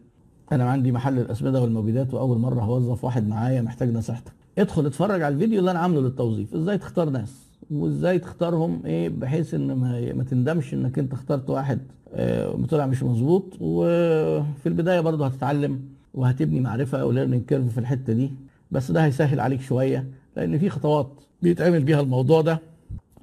أنا 0.51 0.63
عندي 0.69 0.91
محل 0.91 1.19
الأسمدة 1.19 1.61
والمبيدات 1.61 2.13
وأول 2.13 2.37
مرة 2.37 2.61
هوظف 2.61 3.03
واحد 3.03 3.27
معايا 3.27 3.61
محتاج 3.61 3.93
نصيحتك. 3.93 4.31
ادخل 4.57 4.85
اتفرج 4.85 5.21
على 5.21 5.35
الفيديو 5.35 5.59
اللي 5.59 5.71
أنا 5.71 5.79
عامله 5.79 6.01
للتوظيف 6.01 6.53
إزاي 6.55 6.77
تختار 6.77 7.09
ناس؟ 7.09 7.47
وإزاي 7.71 8.19
تختارهم؟ 8.19 8.81
إيه؟ 8.85 9.09
بحيث 9.09 9.53
إن 9.53 9.71
ما, 9.71 10.13
ما 10.13 10.23
تندمش 10.23 10.73
إنك 10.73 10.99
أنت 10.99 11.13
اخترت 11.13 11.49
واحد 11.49 11.79
آه 12.13 12.59
طلع 12.69 12.85
مش 12.85 13.03
مظبوط. 13.03 13.43
وفي 13.59 14.65
البداية 14.69 14.99
برضه 14.99 15.25
هتتعلم 15.25 15.79
وهتبني 16.13 16.59
معرفة 16.59 17.05
و 17.05 17.10
learning 17.10 17.45
curve 17.45 17.73
في 17.73 17.77
الحتة 17.77 18.13
دي. 18.13 18.31
بس 18.71 18.91
ده 18.91 19.05
هيسهل 19.05 19.39
عليك 19.39 19.61
شوية 19.61 20.07
لأن 20.35 20.57
في 20.59 20.69
خطوات 20.69 21.11
بيتعمل 21.41 21.83
بيها 21.83 22.01
الموضوع 22.01 22.41
ده. 22.41 22.59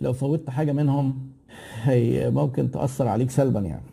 لو 0.00 0.12
فوتت 0.12 0.50
حاجة 0.50 0.72
منهم 0.72 1.28
هي 1.82 2.30
ممكن 2.30 2.70
تأثر 2.70 3.08
عليك 3.08 3.30
سلبا 3.30 3.60
يعني. 3.60 3.84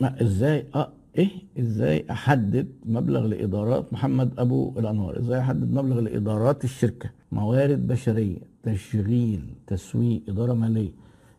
ما 0.00 0.22
إزاي؟ 0.22 0.64
آه 0.74 0.88
إيه؟ 1.18 1.28
إزاي 1.58 2.04
أحدد 2.10 2.68
مبلغ 2.86 3.26
لإدارات 3.26 3.92
محمد 3.92 4.38
أبو 4.38 4.72
الأنوار؟ 4.78 5.18
إزاي 5.18 5.40
أحدد 5.40 5.72
مبلغ 5.74 6.00
لإدارات 6.00 6.64
الشركة؟ 6.64 7.10
موارد 7.32 7.86
بشرية 7.86 8.38
تشغيل 8.62 9.54
تسويق 9.66 10.22
إدارة 10.28 10.52
مالية. 10.52 10.90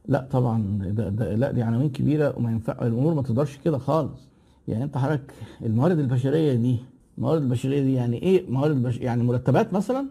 لا 0.08 0.28
طبعا 0.32 0.80
ده, 0.82 1.10
ده 1.10 1.36
لا 1.36 1.52
دي 1.52 1.62
عناوين 1.62 1.90
كبيرة 1.90 2.34
وما 2.38 2.52
ينفع 2.52 2.74
الأمور 2.82 3.14
ما 3.14 3.22
تقدرش 3.22 3.58
كده 3.66 3.78
خالص. 3.78 4.30
يعني 4.68 4.84
أنت 4.84 4.98
حضرتك 4.98 5.34
الموارد 5.66 6.00
البشرية 6.00 6.54
دي 6.54 6.78
الموارد 7.20 7.42
البشرية 7.42 7.82
دي 7.82 7.94
يعني 7.94 8.22
إيه 8.22 8.50
موارد 8.50 8.84
بش... 8.84 8.98
يعني 8.98 9.24
مرتبات 9.24 9.74
مثلا 9.74 10.06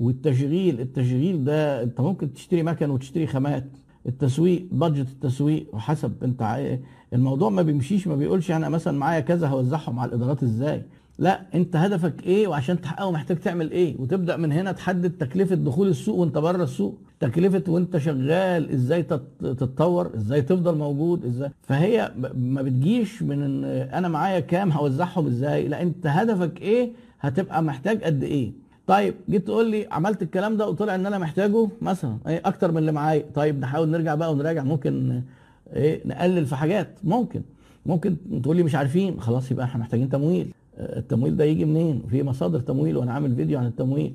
والتشغيل 0.00 0.80
التشغيل 0.80 1.44
ده 1.44 1.82
أنت 1.82 2.00
ممكن 2.00 2.34
تشتري 2.34 2.62
مكن 2.62 2.90
وتشتري 2.90 3.26
خامات 3.26 3.64
التسويق 4.06 4.66
بادجت 4.72 5.08
التسويق 5.08 5.66
وحسب 5.74 6.24
أنت. 6.24 6.78
الموضوع 7.12 7.50
ما 7.50 7.62
بيمشيش 7.62 8.06
ما 8.06 8.16
بيقولش 8.16 8.50
أنا 8.50 8.68
مثلا 8.68 8.98
معايا 8.98 9.20
كذا 9.20 9.48
هوزعهم 9.48 9.98
على 9.98 10.08
الإدارات 10.08 10.42
إزاي 10.42 10.82
لا 11.18 11.40
انت 11.54 11.76
هدفك 11.76 12.22
إيه 12.26 12.48
وعشان 12.48 12.80
تحققه 12.80 13.10
محتاج 13.10 13.36
تعمل 13.38 13.70
إيه؟ 13.70 13.96
وتبدأ 13.98 14.36
من 14.36 14.52
هنا 14.52 14.72
تحدد 14.72 15.10
تكلفة 15.10 15.54
دخول 15.54 15.88
السوق 15.88 16.16
وانت 16.16 16.38
بره 16.38 16.62
السوق. 16.64 16.98
تكلفة 17.20 17.62
وانت 17.68 17.96
شغال 17.98 18.70
إزاي 18.70 19.02
تت- 19.02 19.22
تتطور 19.40 20.10
إزاي 20.16 20.42
تفضل 20.42 20.78
موجود 20.78 21.24
إزاي. 21.24 21.50
فهي 21.62 22.12
ما 22.34 22.62
بتجيش 22.62 23.22
من 23.22 23.42
ان 23.42 23.64
أنا 23.94 24.08
معايا 24.08 24.40
كام 24.40 24.72
هوزعهم 24.72 25.26
إزاي. 25.26 25.68
لا 25.68 25.82
انت 25.82 26.06
هدفك 26.06 26.62
إيه 26.62 26.90
هتبقى 27.20 27.62
محتاج 27.62 28.04
قد 28.04 28.22
إيه. 28.22 28.52
طيب 28.86 29.14
جيت 29.30 29.46
تقول 29.46 29.70
لي 29.70 29.86
عملت 29.90 30.22
الكلام 30.22 30.56
ده 30.56 30.68
وطلع 30.68 30.94
ان 30.94 31.06
أنا 31.06 31.18
محتاجه 31.18 31.68
مثلا 31.82 32.16
إيه 32.28 32.42
أكتر 32.44 32.72
من 32.72 32.78
اللي 32.78 32.92
معايا. 32.92 33.24
طيب 33.34 33.60
نحاول 33.60 33.88
نرجع 33.88 34.14
بقى 34.14 34.32
ونراجع. 34.32 34.62
ممكن 34.62 35.22
إيه 35.72 36.00
نقلل 36.06 36.46
في 36.46 36.56
حاجات. 36.56 36.88
ممكن. 37.04 37.42
ممكن 37.86 38.16
تقول 38.42 38.56
لي 38.56 38.62
مش 38.62 38.74
عارفين. 38.74 39.20
خلاص 39.20 39.50
يبقى 39.50 39.64
إحنا 39.66 39.80
محتاجين 39.80 40.08
تمويل. 40.08 40.50
التمويل 40.78 41.36
ده 41.36 41.44
يجي 41.44 41.64
منين؟ 41.64 42.02
في 42.10 42.22
مصادر 42.22 42.60
تمويل 42.60 42.96
وأنا 42.96 43.12
عامل 43.12 43.36
فيديو 43.36 43.58
عن 43.58 43.66
التمويل. 43.66 44.14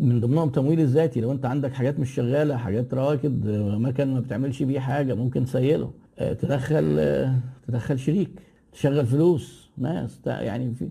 من 0.00 0.20
ضمنهم 0.20 0.48
تمويل 0.48 0.80
الذاتي. 0.80 1.20
لو 1.20 1.32
أنت 1.32 1.46
عندك 1.46 1.72
حاجات 1.72 2.00
مش 2.00 2.14
شغالة 2.14 2.56
حاجات 2.56 2.94
رواكد 2.94 3.46
آه، 3.48 3.78
مكان 3.78 4.14
ما 4.14 4.20
بتعملش 4.20 4.62
بيه 4.62 4.80
حاجة 4.80 5.14
ممكن 5.14 5.44
تسيله. 5.44 5.90
آه، 6.18 6.32
تدخل 6.32 6.96
آه، 6.98 7.34
تدخل 7.68 7.98
شريك. 7.98 8.30
تشغل 8.72 9.06
فلوس 9.06 9.68
ناس 9.78 10.20
يعني 10.26 10.74
في 10.74 10.88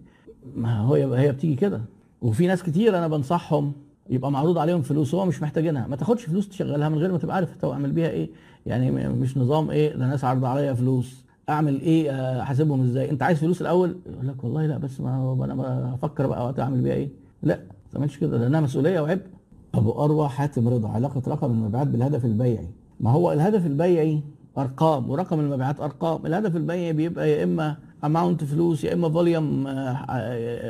ما 0.55 0.79
هو 0.79 0.93
هي 1.13 1.31
بتيجي 1.31 1.55
كده. 1.55 1.81
وفي 2.21 2.47
ناس 2.47 2.63
كتير 2.63 2.97
أنا 2.97 3.07
بنصحهم 3.07 3.74
يبقى 4.09 4.31
معروض 4.31 4.57
عليهم 4.57 4.81
فلوس 4.81 5.15
هو 5.15 5.25
مش 5.25 5.41
محتاجينها. 5.41 5.88
ما 5.88 5.95
تاخدش 5.95 6.24
فلوس 6.25 6.50
تشغلها 6.50 6.89
من 6.89 6.97
غير 6.97 7.12
ما 7.12 7.17
تبقى 7.17 7.36
عارف 7.36 7.53
انت 7.53 7.63
اعمل 7.65 7.91
بيها 7.91 8.09
إيه. 8.09 8.29
يعني 8.65 8.91
مش 9.09 9.38
نظام 9.38 9.69
إيه 9.69 9.93
ده 9.95 10.07
ناس 10.07 10.24
عرض 10.24 10.45
عليا 10.45 10.74
فلوس. 10.74 11.26
أعمل 11.50 11.82
إيه 11.82 12.12
آه، 12.12 12.42
أحاسبهم 12.42 12.84
إزاي؟ 12.84 13.10
أنت 13.12 13.24
عايز 13.24 13.38
فلوس 13.39 13.62
الأول؟ 13.62 13.98
يقول 14.13 14.27
لك 14.27 14.44
والله 14.44 14.66
لا 14.66 14.77
بس 14.77 15.01
ما 15.01 15.38
أنا 15.44 15.96
بفكر 15.96 16.27
بقى 16.27 16.46
وقت 16.46 16.60
أعمل 16.60 16.82
بيها 16.82 16.94
إيه. 16.94 17.10
لا 17.44 17.56
ما 17.56 17.92
تعملش 17.94 18.18
كده 18.18 18.38
لأنها 18.38 18.62
مسؤولية 18.62 19.00
وعبء. 19.00 19.22
ابو 19.74 19.92
اروى 19.92 20.30
حاتم 20.30 20.68
رضا 20.68 20.89
علاقة 20.89 21.22
رقم 21.27 21.51
المبيعات 21.51 21.88
بالهدف 21.88 22.25
البيعي. 22.25 22.68
ما 23.00 23.12
هو 23.12 23.32
الهدف 23.32 23.66
البيعي 23.66 24.22
أرقام 24.58 25.10
ورقم 25.10 25.39
المبيعات 25.39 25.80
أرقام. 25.82 26.25
الهدف 26.25 26.56
البيعي 26.56 26.94
بيبقى 26.94 27.30
يا 27.32 27.44
إما 27.44 27.77
amount 28.03 28.44
فلوس 28.44 28.84
يا 28.84 28.94
إما 28.94 29.10
volume 29.10 29.65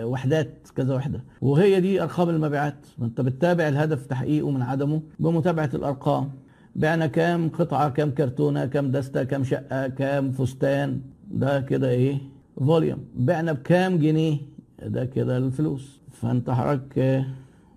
وحدات 0.03 0.67
كذا 0.75 0.95
وحدة. 0.95 1.23
وهي 1.41 1.79
دي 1.81 2.03
أرقام 2.03 2.29
المبيعات. 2.29 2.75
ما 2.97 3.05
أنت 3.05 3.21
بتتابع 3.21 3.67
الهدف 3.67 4.05
تحقيقه 4.05 4.51
من 4.51 4.61
عدمه 4.61 5.01
بمتابعة 5.19 5.69
الأرقام. 5.73 6.29
بعنا 6.77 7.07
كام 7.07 7.49
قطعة 7.49 7.89
كام 7.89 8.11
كرتونة 8.11 8.65
كام 8.65 8.91
دستة 8.91 9.23
كام 9.23 9.43
شقة 9.43 9.87
كام 9.87 10.31
فستان 10.31 11.01
ده 11.31 11.61
كده 11.61 11.89
إيه؟ 11.89 12.17
volume. 12.59 12.99
بعنا 13.15 13.51
بكام 13.53 13.97
جنيه؟ 13.97 14.37
ده 14.85 15.05
كده 15.05 15.37
الفلوس. 15.37 15.99
فأنت 16.11 16.49
حضرتك 16.49 16.99
آه، 16.99 17.25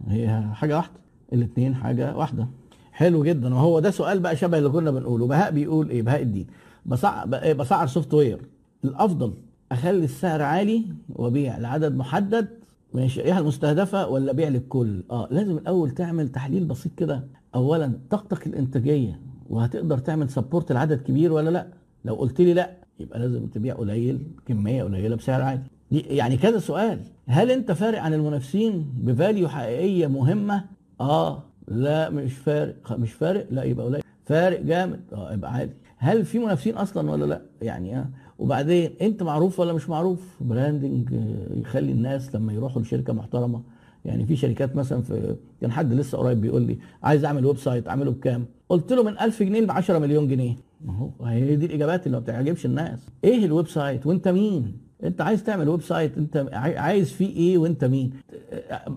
هي 0.08 0.42
حاجة 0.52 0.76
واحدة 0.76 0.92
الاثنين 1.32 1.74
حاجة 1.74 2.16
واحدة. 2.16 2.48
حلو 2.92 3.24
جدا. 3.24 3.54
وهو 3.54 3.80
ده 3.80 3.90
سؤال 3.90 4.20
بقى 4.20 4.36
شبه 4.36 4.58
اللي 4.58 4.68
كنا 4.68 4.90
بنقوله. 4.90 5.26
بهاء 5.26 5.50
بيقول 5.50 5.90
إيه؟ 5.90 6.02
بهاء 6.02 6.22
الدين. 6.22 6.46
بسع... 6.86 7.24
بقى- 7.24 7.42
إيه، 7.42 7.52
بسعر 7.52 7.86
software. 7.86 8.38
الأفضل 8.84 9.34
أخلي 9.72 10.04
السعر 10.04 10.42
عالي 10.42 10.84
وأبيع 11.08 11.58
لعدد 11.58 11.96
محدد 11.96 12.48
من 12.94 13.02
الشريحه 13.02 13.38
المستهدفة 13.40 14.08
ولا 14.08 14.30
أبيع 14.32 14.48
للكل؟ 14.48 15.02
آه 15.10 15.28
لازم 15.30 15.58
الأول 15.58 15.90
تعمل 15.90 16.28
تحليل 16.28 16.64
بسيط 16.64 16.92
كده. 16.96 17.24
اولا 17.54 17.92
طاقتك 18.10 18.46
الإنتاجية 18.46 19.20
وهتقدر 19.50 19.98
تعمل 19.98 20.30
support 20.30 20.72
لعدد 20.72 21.00
كبير 21.02 21.32
ولا 21.32 21.50
لأ؟ 21.50 21.66
لو 22.04 22.14
قلت 22.14 22.40
لي 22.40 22.54
لأ 22.54 22.70
يبقى 23.00 23.18
لازم 23.18 23.46
تبيع 23.46 23.74
قليل 23.74 24.18
كمية 24.46 24.84
قليلة 24.84 25.16
بسعر 25.16 25.42
عالي 25.42 25.62
يعني 25.90 26.36
كذا 26.36 26.58
سؤال. 26.58 27.00
هل 27.26 27.50
أنت 27.50 27.72
فارق 27.72 28.02
عن 28.02 28.14
المنافسين 28.14 28.92
ب 29.02 29.10
value 29.10 29.48
حقيقية 29.48 30.06
مهمة؟ 30.06 30.64
آه. 31.00 31.42
لا 31.68 32.10
مش 32.10 32.32
فارق. 32.32 32.92
مش 32.92 33.12
فارق؟ 33.12 33.46
لا 33.50 33.62
يبقى 33.62 33.86
قليل. 33.86 34.02
فارق 34.24 34.60
جامد. 34.60 35.00
آه 35.12 35.32
يبقى 35.32 35.52
عالي 35.52 35.70
هل 35.96 36.24
في 36.24 36.38
منافسين 36.38 36.74
أصلا 36.76 37.10
ولا 37.10 37.24
لأ؟ 37.24 37.42
يعني 37.62 37.98
آه. 37.98 38.08
وبعدين 38.38 38.90
أنت 39.02 39.22
معروف 39.22 39.60
ولا 39.60 39.72
مش 39.72 39.88
معروف؟ 39.88 40.36
branding 40.40 41.14
آه، 41.14 41.58
يخلي 41.60 41.92
الناس 41.92 42.34
لما 42.34 42.52
يروحوا 42.52 42.82
لشركة 42.82 43.12
محترمة 43.12 43.62
يعني 44.04 44.26
في 44.26 44.36
شركات 44.36 44.76
مثلا 44.76 45.02
في 45.02 45.36
كان 45.60 45.72
حد 45.72 45.92
لسه 45.92 46.18
قريب 46.18 46.40
بيقول 46.40 46.62
لي 46.62 46.78
عايز 47.02 47.24
أعمل 47.24 47.46
website 47.46 47.88
أعمله 47.88 48.10
بكام؟ 48.10 48.44
قلت 48.68 48.92
له 48.92 49.02
من 49.02 49.18
1000 49.20 49.42
جنيه 49.42 49.60
ل 49.60 49.70
10 49.70 49.98
مليون 49.98 50.28
جنيه. 50.28 50.56
ما 50.84 50.92
هو 50.98 51.24
هي 51.26 51.56
دي 51.56 51.66
الإجابات 51.66 52.06
اللي 52.06 52.16
ما 52.18 52.22
بتعجبش 52.22 52.66
الناس. 52.66 52.98
إيه 53.24 53.44
ال 53.44 53.68
website؟ 53.68 54.06
وأنت 54.06 54.28
مين؟ 54.28 54.72
أنت 55.04 55.20
عايز 55.20 55.44
تعمل 55.44 55.68
website؟ 55.68 56.18
أنت 56.18 56.46
عاي- 56.52 56.78
عايز 56.78 57.12
فيه 57.12 57.36
إيه 57.36 57.58
وأنت 57.58 57.84
مين؟ 57.84 58.10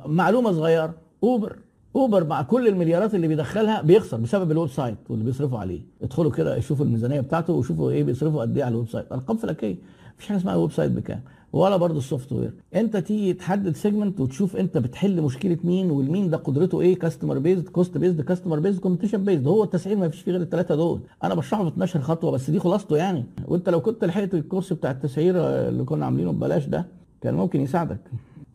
معلومة 0.06 0.52
صغيرة. 0.52 0.94
اوبر 1.24 1.56
اوبر 1.96 2.24
مع 2.28 2.42
كل 2.42 2.68
المليارات 2.68 3.16
اللي 3.16 3.28
بيدخلها 3.28 3.82
بيخسر 3.82 4.18
بسبب 4.18 4.52
ال 4.52 4.70
website 4.70 4.98
واللي 5.10 5.26
بيصرفوا 5.26 5.60
عليه. 5.60 5.82
ادخلوا 6.02 6.32
كده 6.32 6.60
شوفوا 6.60 6.86
الميزانية 6.86 7.22
بتاعته 7.22 7.54
وشوفوا 7.54 7.92
إيه 7.92 8.04
بيصرفوا 8.04 8.42
قد 8.42 8.58
إيه 8.58 8.64
على 8.64 8.72
ال 8.74 8.88
website. 8.90 9.12
أرقام 9.12 9.38
فلكية. 9.38 9.76
مفيش 10.16 10.28
حاجة 10.28 10.38
اسمها 10.38 10.56
website 10.56 10.92
بكام. 10.92 11.22
ولا 11.54 11.78
برضه 11.78 11.98
ال 11.98 12.32
software. 12.32 12.54
انت 12.76 12.98
تيجي 12.98 13.34
تحدد 13.34 13.76
segment 13.76 14.20
وتشوف 14.20 14.56
انت 14.56 14.78
بتحل 14.78 15.22
مشكلة 15.22 15.58
مين 15.64 15.92
والمين 15.92 16.30
ده 16.30 16.38
قدرته 16.38 16.82
إيه 16.82 17.00
customer 17.00 17.38
based 17.40 17.68
cost 17.70 17.98
based 17.98 18.22
customer 18.22 18.60
based 18.60 18.80
competition 18.80 19.24
based 19.26 19.48
هو 19.48 19.64
التسعير 19.64 19.98
ما 19.98 20.10
فيش 20.10 20.22
فيه 20.22 20.32
غير 20.32 20.42
الثلاثه 20.42 20.76
دول. 20.76 21.00
أنا 21.24 21.36
بشرحه 21.36 21.64
في 21.64 21.70
12 21.70 22.02
خطوة 22.02 22.32
بس 22.32 22.50
دي 22.50 22.60
خلاصته 22.60 22.98
يعني. 22.98 23.24
وانت 23.46 23.70
لو 23.70 23.82
كنت 23.82 24.06
لحقت 24.06 24.34
الكورس 24.34 24.74
بتاع 24.74 24.92
التسعير 24.92 25.36
اللي 25.38 25.84
كنا 25.84 26.06
عاملينه 26.06 26.32
ببلاش 26.32 26.66
ده 26.66 26.86
كان 27.22 27.34
ممكن 27.34 27.62
يساعدك. 27.62 28.00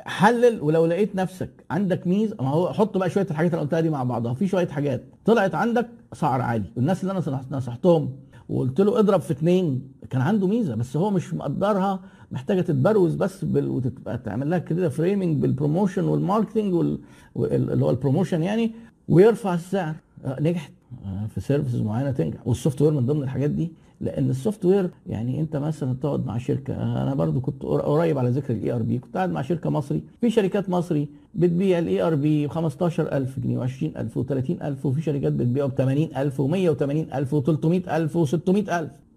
حلل 0.00 0.61
ولو 0.62 0.87
لقيت 0.87 1.17
نفسك 1.17 1.50
عندك 1.71 2.07
ميز 2.07 2.35
ما 2.40 2.49
هو 2.49 2.73
حط 2.73 2.97
بقى 2.99 3.11
شوية 3.11 3.26
الحاجات 3.31 3.50
اللي 3.55 3.62
قلتها 3.62 3.81
دي 3.81 3.90
مع 3.90 4.05
بعضها. 4.05 4.35
في 4.35 4.47
شوية 4.49 4.67
حاجات. 4.69 5.05
طلعت 5.25 5.55
عندك 5.55 5.88
سعر 6.12 6.40
عالي. 6.40 6.64
والناس 6.76 7.00
اللي 7.02 7.11
أنا 7.12 7.21
نصح- 7.21 7.52
نصحتهم 7.52 8.11
وقلت 8.49 8.81
له 8.81 8.99
اضرب 8.99 9.21
في 9.21 9.31
اتنين 9.33 9.83
كان 10.11 10.21
عنده 10.21 10.47
ميزة 10.47 10.75
بس 10.75 10.97
هو 10.97 11.11
مش 11.11 11.35
مقدرها 11.35 12.00
محتاجة 12.32 12.61
تتبروز 12.61 13.14
بس 13.14 13.44
بال... 13.44 13.68
وتبقى 13.68 14.18
تعمل 14.18 14.50
لها 14.50 14.58
كده 14.58 14.88
framing 14.88 15.42
بال 15.42 15.54
promotion 15.54 16.04
وال 16.04 16.17
marketing 16.17 16.75
وال... 16.75 16.99
اللي 17.37 17.85
هو 17.85 17.90
ال 17.90 17.96
promotion 17.96 18.42
يعني 18.42 18.70
ويرفع 19.08 19.54
السعر. 19.54 19.94
آه، 20.25 20.42
نجحت. 20.42 20.73
آه، 21.04 21.26
في 21.26 21.40
services 21.40 21.80
معينة 21.80 22.11
تنجح. 22.11 22.47
وال 22.47 22.83
software 22.83 22.92
من 22.92 23.06
ضمن 23.06 23.23
الحاجات 23.23 23.50
دي 23.50 23.73
لأن 24.00 24.30
ال 24.30 24.64
software 24.64 24.90
يعني 25.06 25.40
أنت 25.40 25.56
مثلا 25.56 25.94
تقعد 26.02 26.26
مع 26.26 26.38
شركة 26.38 26.75
أنا 27.02 27.14
برضو 27.14 27.40
كنت 27.40 27.62
قر- 27.62 27.80
قريب 27.80 28.18
على 28.18 28.30
ذكر 28.30 28.52
ال 28.54 28.73
ERP 28.73 28.99
كنت 28.99 29.16
قاعد 29.16 29.30
مع 29.30 29.42
شركة 29.42 29.70
مصري. 29.70 30.02
في 30.20 30.30
شركات 30.30 30.70
مصري 30.70 31.08
بتبيع 31.35 31.78
ال 31.78 32.02
ERP 32.02 32.47
ب 32.47 32.50
15000 32.50 33.40
جنيه 33.40 33.66
و20000 33.66 34.16
و30000 34.18 34.85
وفي 34.87 35.02
شركات 35.02 35.32
بتبيعه 35.32 35.68
ب 35.68 35.73
80000 35.75 36.40
و180000 36.42 37.32
و300000 37.32 38.12
و600000 38.14 38.73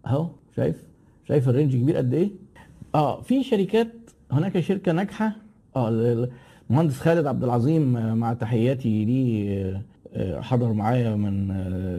أهو 0.07 0.27
شايف؟ 0.55 0.83
شايف 1.27 1.49
ال 1.49 1.54
range 1.54 1.75
كبير 1.75 1.97
قد 1.97 2.13
إيه؟ 2.13 2.29
آه 2.95 3.21
في 3.21 3.43
شركات 3.43 3.87
هناك 4.31 4.59
شركة 4.59 4.91
ناجحة. 4.91 5.35
آه 5.75 5.89
ال- 5.89 6.29
المهندس 6.69 6.99
خالد 6.99 7.25
عبد 7.25 7.43
العظيم 7.43 7.97
آه، 7.97 8.13
مع 8.13 8.33
تحياتي 8.33 9.05
ليه 9.05 9.61
آه، 9.65 9.81
آه، 10.13 10.41
حضر 10.41 10.73
معايا 10.73 11.15
من 11.15 11.47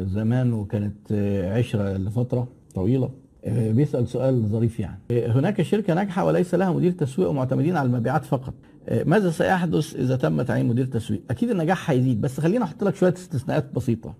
زمان 0.09 0.53
وكانت 0.53 1.13
عشرة 1.57 1.93
لفترة 1.97 2.49
طويلة. 2.75 3.11
بيسأل 3.47 4.09
سؤال 4.09 4.43
ظريف 4.47 4.81
يعني. 4.81 4.99
هناك 5.11 5.63
شركة 5.63 5.95
ناجحة 5.95 6.25
وليس 6.25 6.55
لها 6.55 6.73
مدير 6.73 6.93
تسويق 6.93 7.29
ومعتمدين 7.31 7.77
على 7.77 7.87
المبيعات 7.87 8.25
فقط. 8.25 8.55
ماذا 9.05 9.31
سيحدث 9.31 9.97
إذا 9.97 10.17
تم 10.17 10.43
تعيين 10.43 10.67
مدير 10.67 10.87
تسويق؟ 10.87 11.21
أكيد 11.31 11.51
النجاح 11.51 11.91
هيزيد 11.91 12.21
بس 12.21 12.41
خليني 12.41 12.65
أحط 12.65 12.85
لك 12.85 12.95
شوية 12.95 13.13
استثناءات 13.15 13.75
بسيطة. 13.75 14.15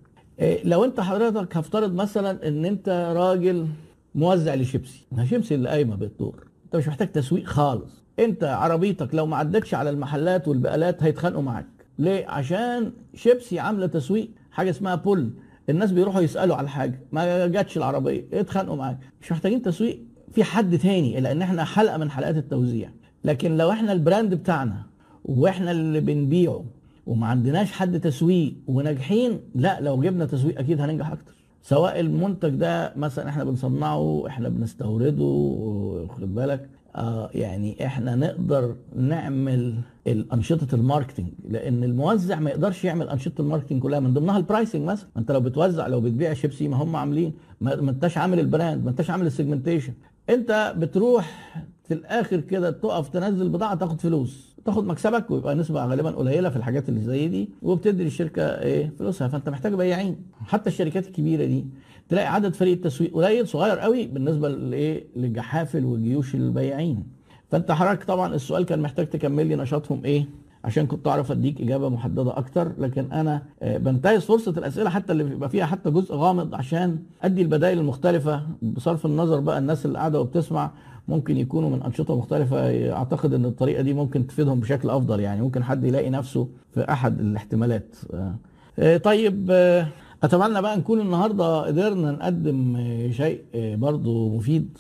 لو 0.64 0.85
أنت 0.85 1.00
حضرتك 1.00 1.57
هفترض 1.57 1.95
مثلا 1.95 2.49
إن 2.49 2.64
أنت 2.64 3.12
راجل 3.17 3.67
موزع 4.14 4.55
لشيبسي. 4.55 5.07
شيبسي 5.25 5.55
اللي 5.55 5.69
قايمة 5.69 5.97
بالدور. 5.97 6.47
انت 6.75 6.83
مش 6.83 6.88
محتاج 6.88 7.12
تسويق 7.12 7.45
خالص. 7.47 8.02
انت 8.19 8.45
عربيتك 8.45 9.14
لو 9.14 9.26
ما 9.26 9.37
عدتش 9.37 9.75
على 9.75 9.91
المحلات 9.91 10.49
والبقالات 10.49 11.02
هيتخانقوا 11.02 11.43
معاك. 11.43 11.67
ليه؟ 11.99 12.26
عشان 12.26 12.93
شيبسي 13.14 13.59
عاملة 13.59 13.87
تسويق 13.87 14.31
حاجة 14.50 14.71
اسمها 14.71 14.95
pull 14.94 15.30
الناس 15.71 15.93
بيروحوا 15.93 16.21
يسألوا 16.21 16.57
على 16.57 16.69
حاجة. 16.69 17.00
ما 17.12 17.47
جاتش 17.47 17.76
العربية 17.76 18.25
اتخانقوا 18.33 18.76
معاك. 18.76 18.99
مش 19.23 19.33
محتاجين 19.33 19.62
تسويق 19.62 20.00
في 20.33 20.45
حد 20.45 20.79
تاني 20.79 21.21
لأن 21.21 21.43
إحنا 21.43 21.64
حلقة 21.64 21.97
من 21.99 22.11
حلقات 22.11 22.37
التوزيع. 22.37 22.91
لكن 23.25 23.57
لو 23.57 23.71
إحنا 23.71 23.93
ال 23.92 24.00
brand 24.00 24.35
بتاعنا 24.35 24.83
وإحنا 25.25 25.71
اللي 25.71 26.00
بنبيعه 26.00 26.64
وما 27.07 27.26
عندناش 27.26 27.73
حد 27.73 28.00
تسويق 28.00 28.55
وناجحين 28.67 29.41
لا 29.55 29.81
لو 29.81 30.00
جبنا 30.00 30.25
تسويق 30.26 30.59
أكيد 30.59 30.81
هننجح 30.81 31.11
أكتر. 31.11 31.35
سواء 31.62 32.00
المنتج 32.00 32.49
ده 32.54 32.92
مثلا 32.97 33.28
إحنا 33.28 33.45
بنصنعه 33.45 34.25
إحنا 34.26 34.49
بنستورده 34.49 35.25
واخد 35.25 36.35
بالك؟ 36.35 36.69
آه 36.97 37.31
يعني 37.35 37.87
إحنا 37.87 38.14
نقدر 38.14 38.76
نعمل 38.97 39.75
الأنشطة 40.07 40.75
ال 40.75 40.80
marketing 40.80 41.28
لأن 41.49 41.85
الموزع 41.85 42.38
ما 42.40 42.50
يقدرش 42.50 42.85
يعمل 42.85 43.09
أنشطة 43.09 43.40
ال 43.40 43.45
marketing 43.45 43.82
كلها 43.83 44.00
من 44.00 44.14
ضمنها 44.14 44.37
ال 44.38 44.44
pricing 44.44 44.82
مثلا. 44.83 45.09
أنت 45.16 45.31
لو 45.33 45.40
بتوزع 45.40 45.87
لو 45.87 46.00
بتبيع 46.00 46.35
شيبسي 46.35 46.69
ما 46.69 46.76
هم 46.76 46.97
عاملين 46.97 47.33
ما 47.61 47.75
أنتش 47.90 48.19
عامل 48.19 48.40
ال 48.40 48.48
brand 48.48 48.85
ما 48.85 48.90
أنتش 48.90 49.11
عامل 49.11 49.26
ال 49.26 49.32
segmentation 49.32 49.92
أنت 50.31 50.75
بتروح 50.78 51.54
في 51.85 51.95
الآخر 51.95 52.40
كده 52.40 52.71
تقف 52.71 53.09
تنزل 53.09 53.49
بضاعة 53.49 53.75
تاخد 53.75 54.00
فلوس. 54.00 54.51
تاخد 54.64 54.85
مكسبك 54.87 55.31
ويبقى 55.31 55.54
نسبة 55.54 55.85
غالبا 55.87 56.11
قليلة 56.11 56.49
في 56.50 56.57
الحاجات 56.57 56.88
اللي 56.88 57.00
زي 57.00 57.28
دي 57.28 57.49
وبتدي 57.62 58.04
للشركة 58.04 58.42
إيه؟ 58.42 58.92
فلوسها. 58.99 59.28
فأنت 59.28 59.49
محتاج 59.49 59.75
بياعين 59.75 60.16
حتى 60.47 60.71
الشركات 60.71 61.07
الكبيرة 61.07 61.45
دي 61.45 61.64
تلاقي 62.09 62.26
عدد 62.35 62.54
فريق 62.54 62.73
التسويق 62.73 63.14
قليل 63.14 63.49
صغير 63.49 63.78
قوي 63.78 64.07
بالنسبة 64.07 64.49
لإيه؟ 64.49 65.04
للجحافل 65.16 65.85
وجيوش 65.85 66.35
البياعين 66.35 67.04
فأنت 67.50 67.73
حضرتك 67.73 68.04
طبعا 68.04 68.35
السؤال 68.35 68.64
كان 68.64 68.81
محتاج 68.81 69.07
تكمل 69.11 69.47
لي 69.47 69.57
نشاطهم 69.57 70.04
إيه؟ 70.04 70.26
عشان 70.64 70.87
كنت 70.87 71.07
أعرف 71.09 71.33
أديك 71.33 71.61
إجابة 71.61 71.88
محددة 71.88 72.38
أكتر. 72.38 72.73
لكن 72.78 73.12
أنا 73.12 73.42
آه، 73.62 73.76
بنتهز 73.78 74.21
فرصة 74.23 74.50
الأسئلة 74.50 74.90
حتى 74.90 75.12
اللي 75.12 75.25
بيبقى 75.25 75.49
فيها 75.49 75.66
حتى 75.66 75.90
جزء 75.90 76.14
غامض 76.14 76.54
عشان 76.54 76.99
أدي 77.23 77.42
البدائل 77.42 77.78
المختلفة 77.78 78.42
بصرف 78.62 79.07
النظر 79.07 79.40
بقى 79.40 79.59
الناس 79.59 79.87
اللي 79.87 79.99
قاعدة 79.99 80.21
وبتسمع. 80.21 80.71
ممكن 81.09 81.37
يكونوا 81.37 81.71
من 81.71 81.82
أنشطة 81.82 82.16
مختلفة. 82.18 82.90
أعتقد 82.92 83.35
إن 83.35 83.44
الطريقة 83.44 83.82
دي 83.82 83.94
ممكن 83.94 84.26
تفيدهم 84.26 84.61
بشكل 84.61 84.90
أفضل 84.90 85.21
يعني. 85.21 85.40
ممكن 85.42 85.64
حد 85.64 85.85
يلاقي 85.85 86.11
نفسه 86.11 86.49
في 86.75 86.80
أحد 86.92 87.21
الاحتمالات. 87.21 87.97
آه. 88.14 88.35
آه، 88.78 88.97
طيب 88.97 89.47
آه، 89.50 89.88
أتمنى 90.23 90.62
بقى 90.62 90.76
نكون 90.78 91.00
النهارده 91.00 91.61
قدرنا 91.61 92.11
نقدم 92.12 92.76
شيء 93.11 93.40
برضو 93.54 94.37
مفيد. 94.37 94.78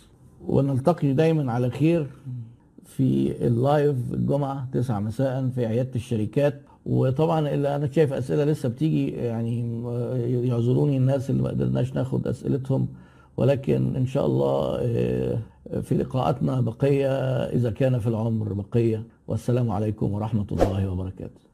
ونلتقي 0.48 1.12
دايما 1.12 1.52
على 1.52 1.70
خير 1.70 2.06
في 2.84 3.32
اللايف 3.46 3.96
الجمعة 4.14 4.68
9 4.72 5.00
مساء 5.00 5.48
في 5.54 5.66
عيادة 5.66 5.90
الشركات. 5.94 6.62
وطبعا 6.86 7.48
اللي 7.48 7.76
أنا 7.76 7.90
شايف 7.92 8.12
أسئلة 8.12 8.44
لسه 8.44 8.68
بتيجي 8.68 9.10
يعني 9.10 9.82
يعذروني 10.48 10.96
الناس 10.96 11.30
اللي 11.30 11.42
ما 11.42 11.48
قدرناش 11.48 11.94
ناخد 11.94 12.26
أسئلتهم. 12.26 12.88
ولكن 13.36 13.96
إن 13.96 14.06
شاء 14.06 14.26
الله 14.26 14.78
آه، 14.80 15.38
في 15.82 15.94
لقاءاتنا 15.94 16.60
بقية 16.60 17.10
إذا 17.44 17.70
كان 17.70 17.98
في 17.98 18.06
العمر 18.06 18.52
بقية. 18.52 19.02
والسلام 19.28 19.70
عليكم 19.70 20.12
ورحمة 20.12 20.46
الله 20.52 20.90
وبركاته. 20.90 21.51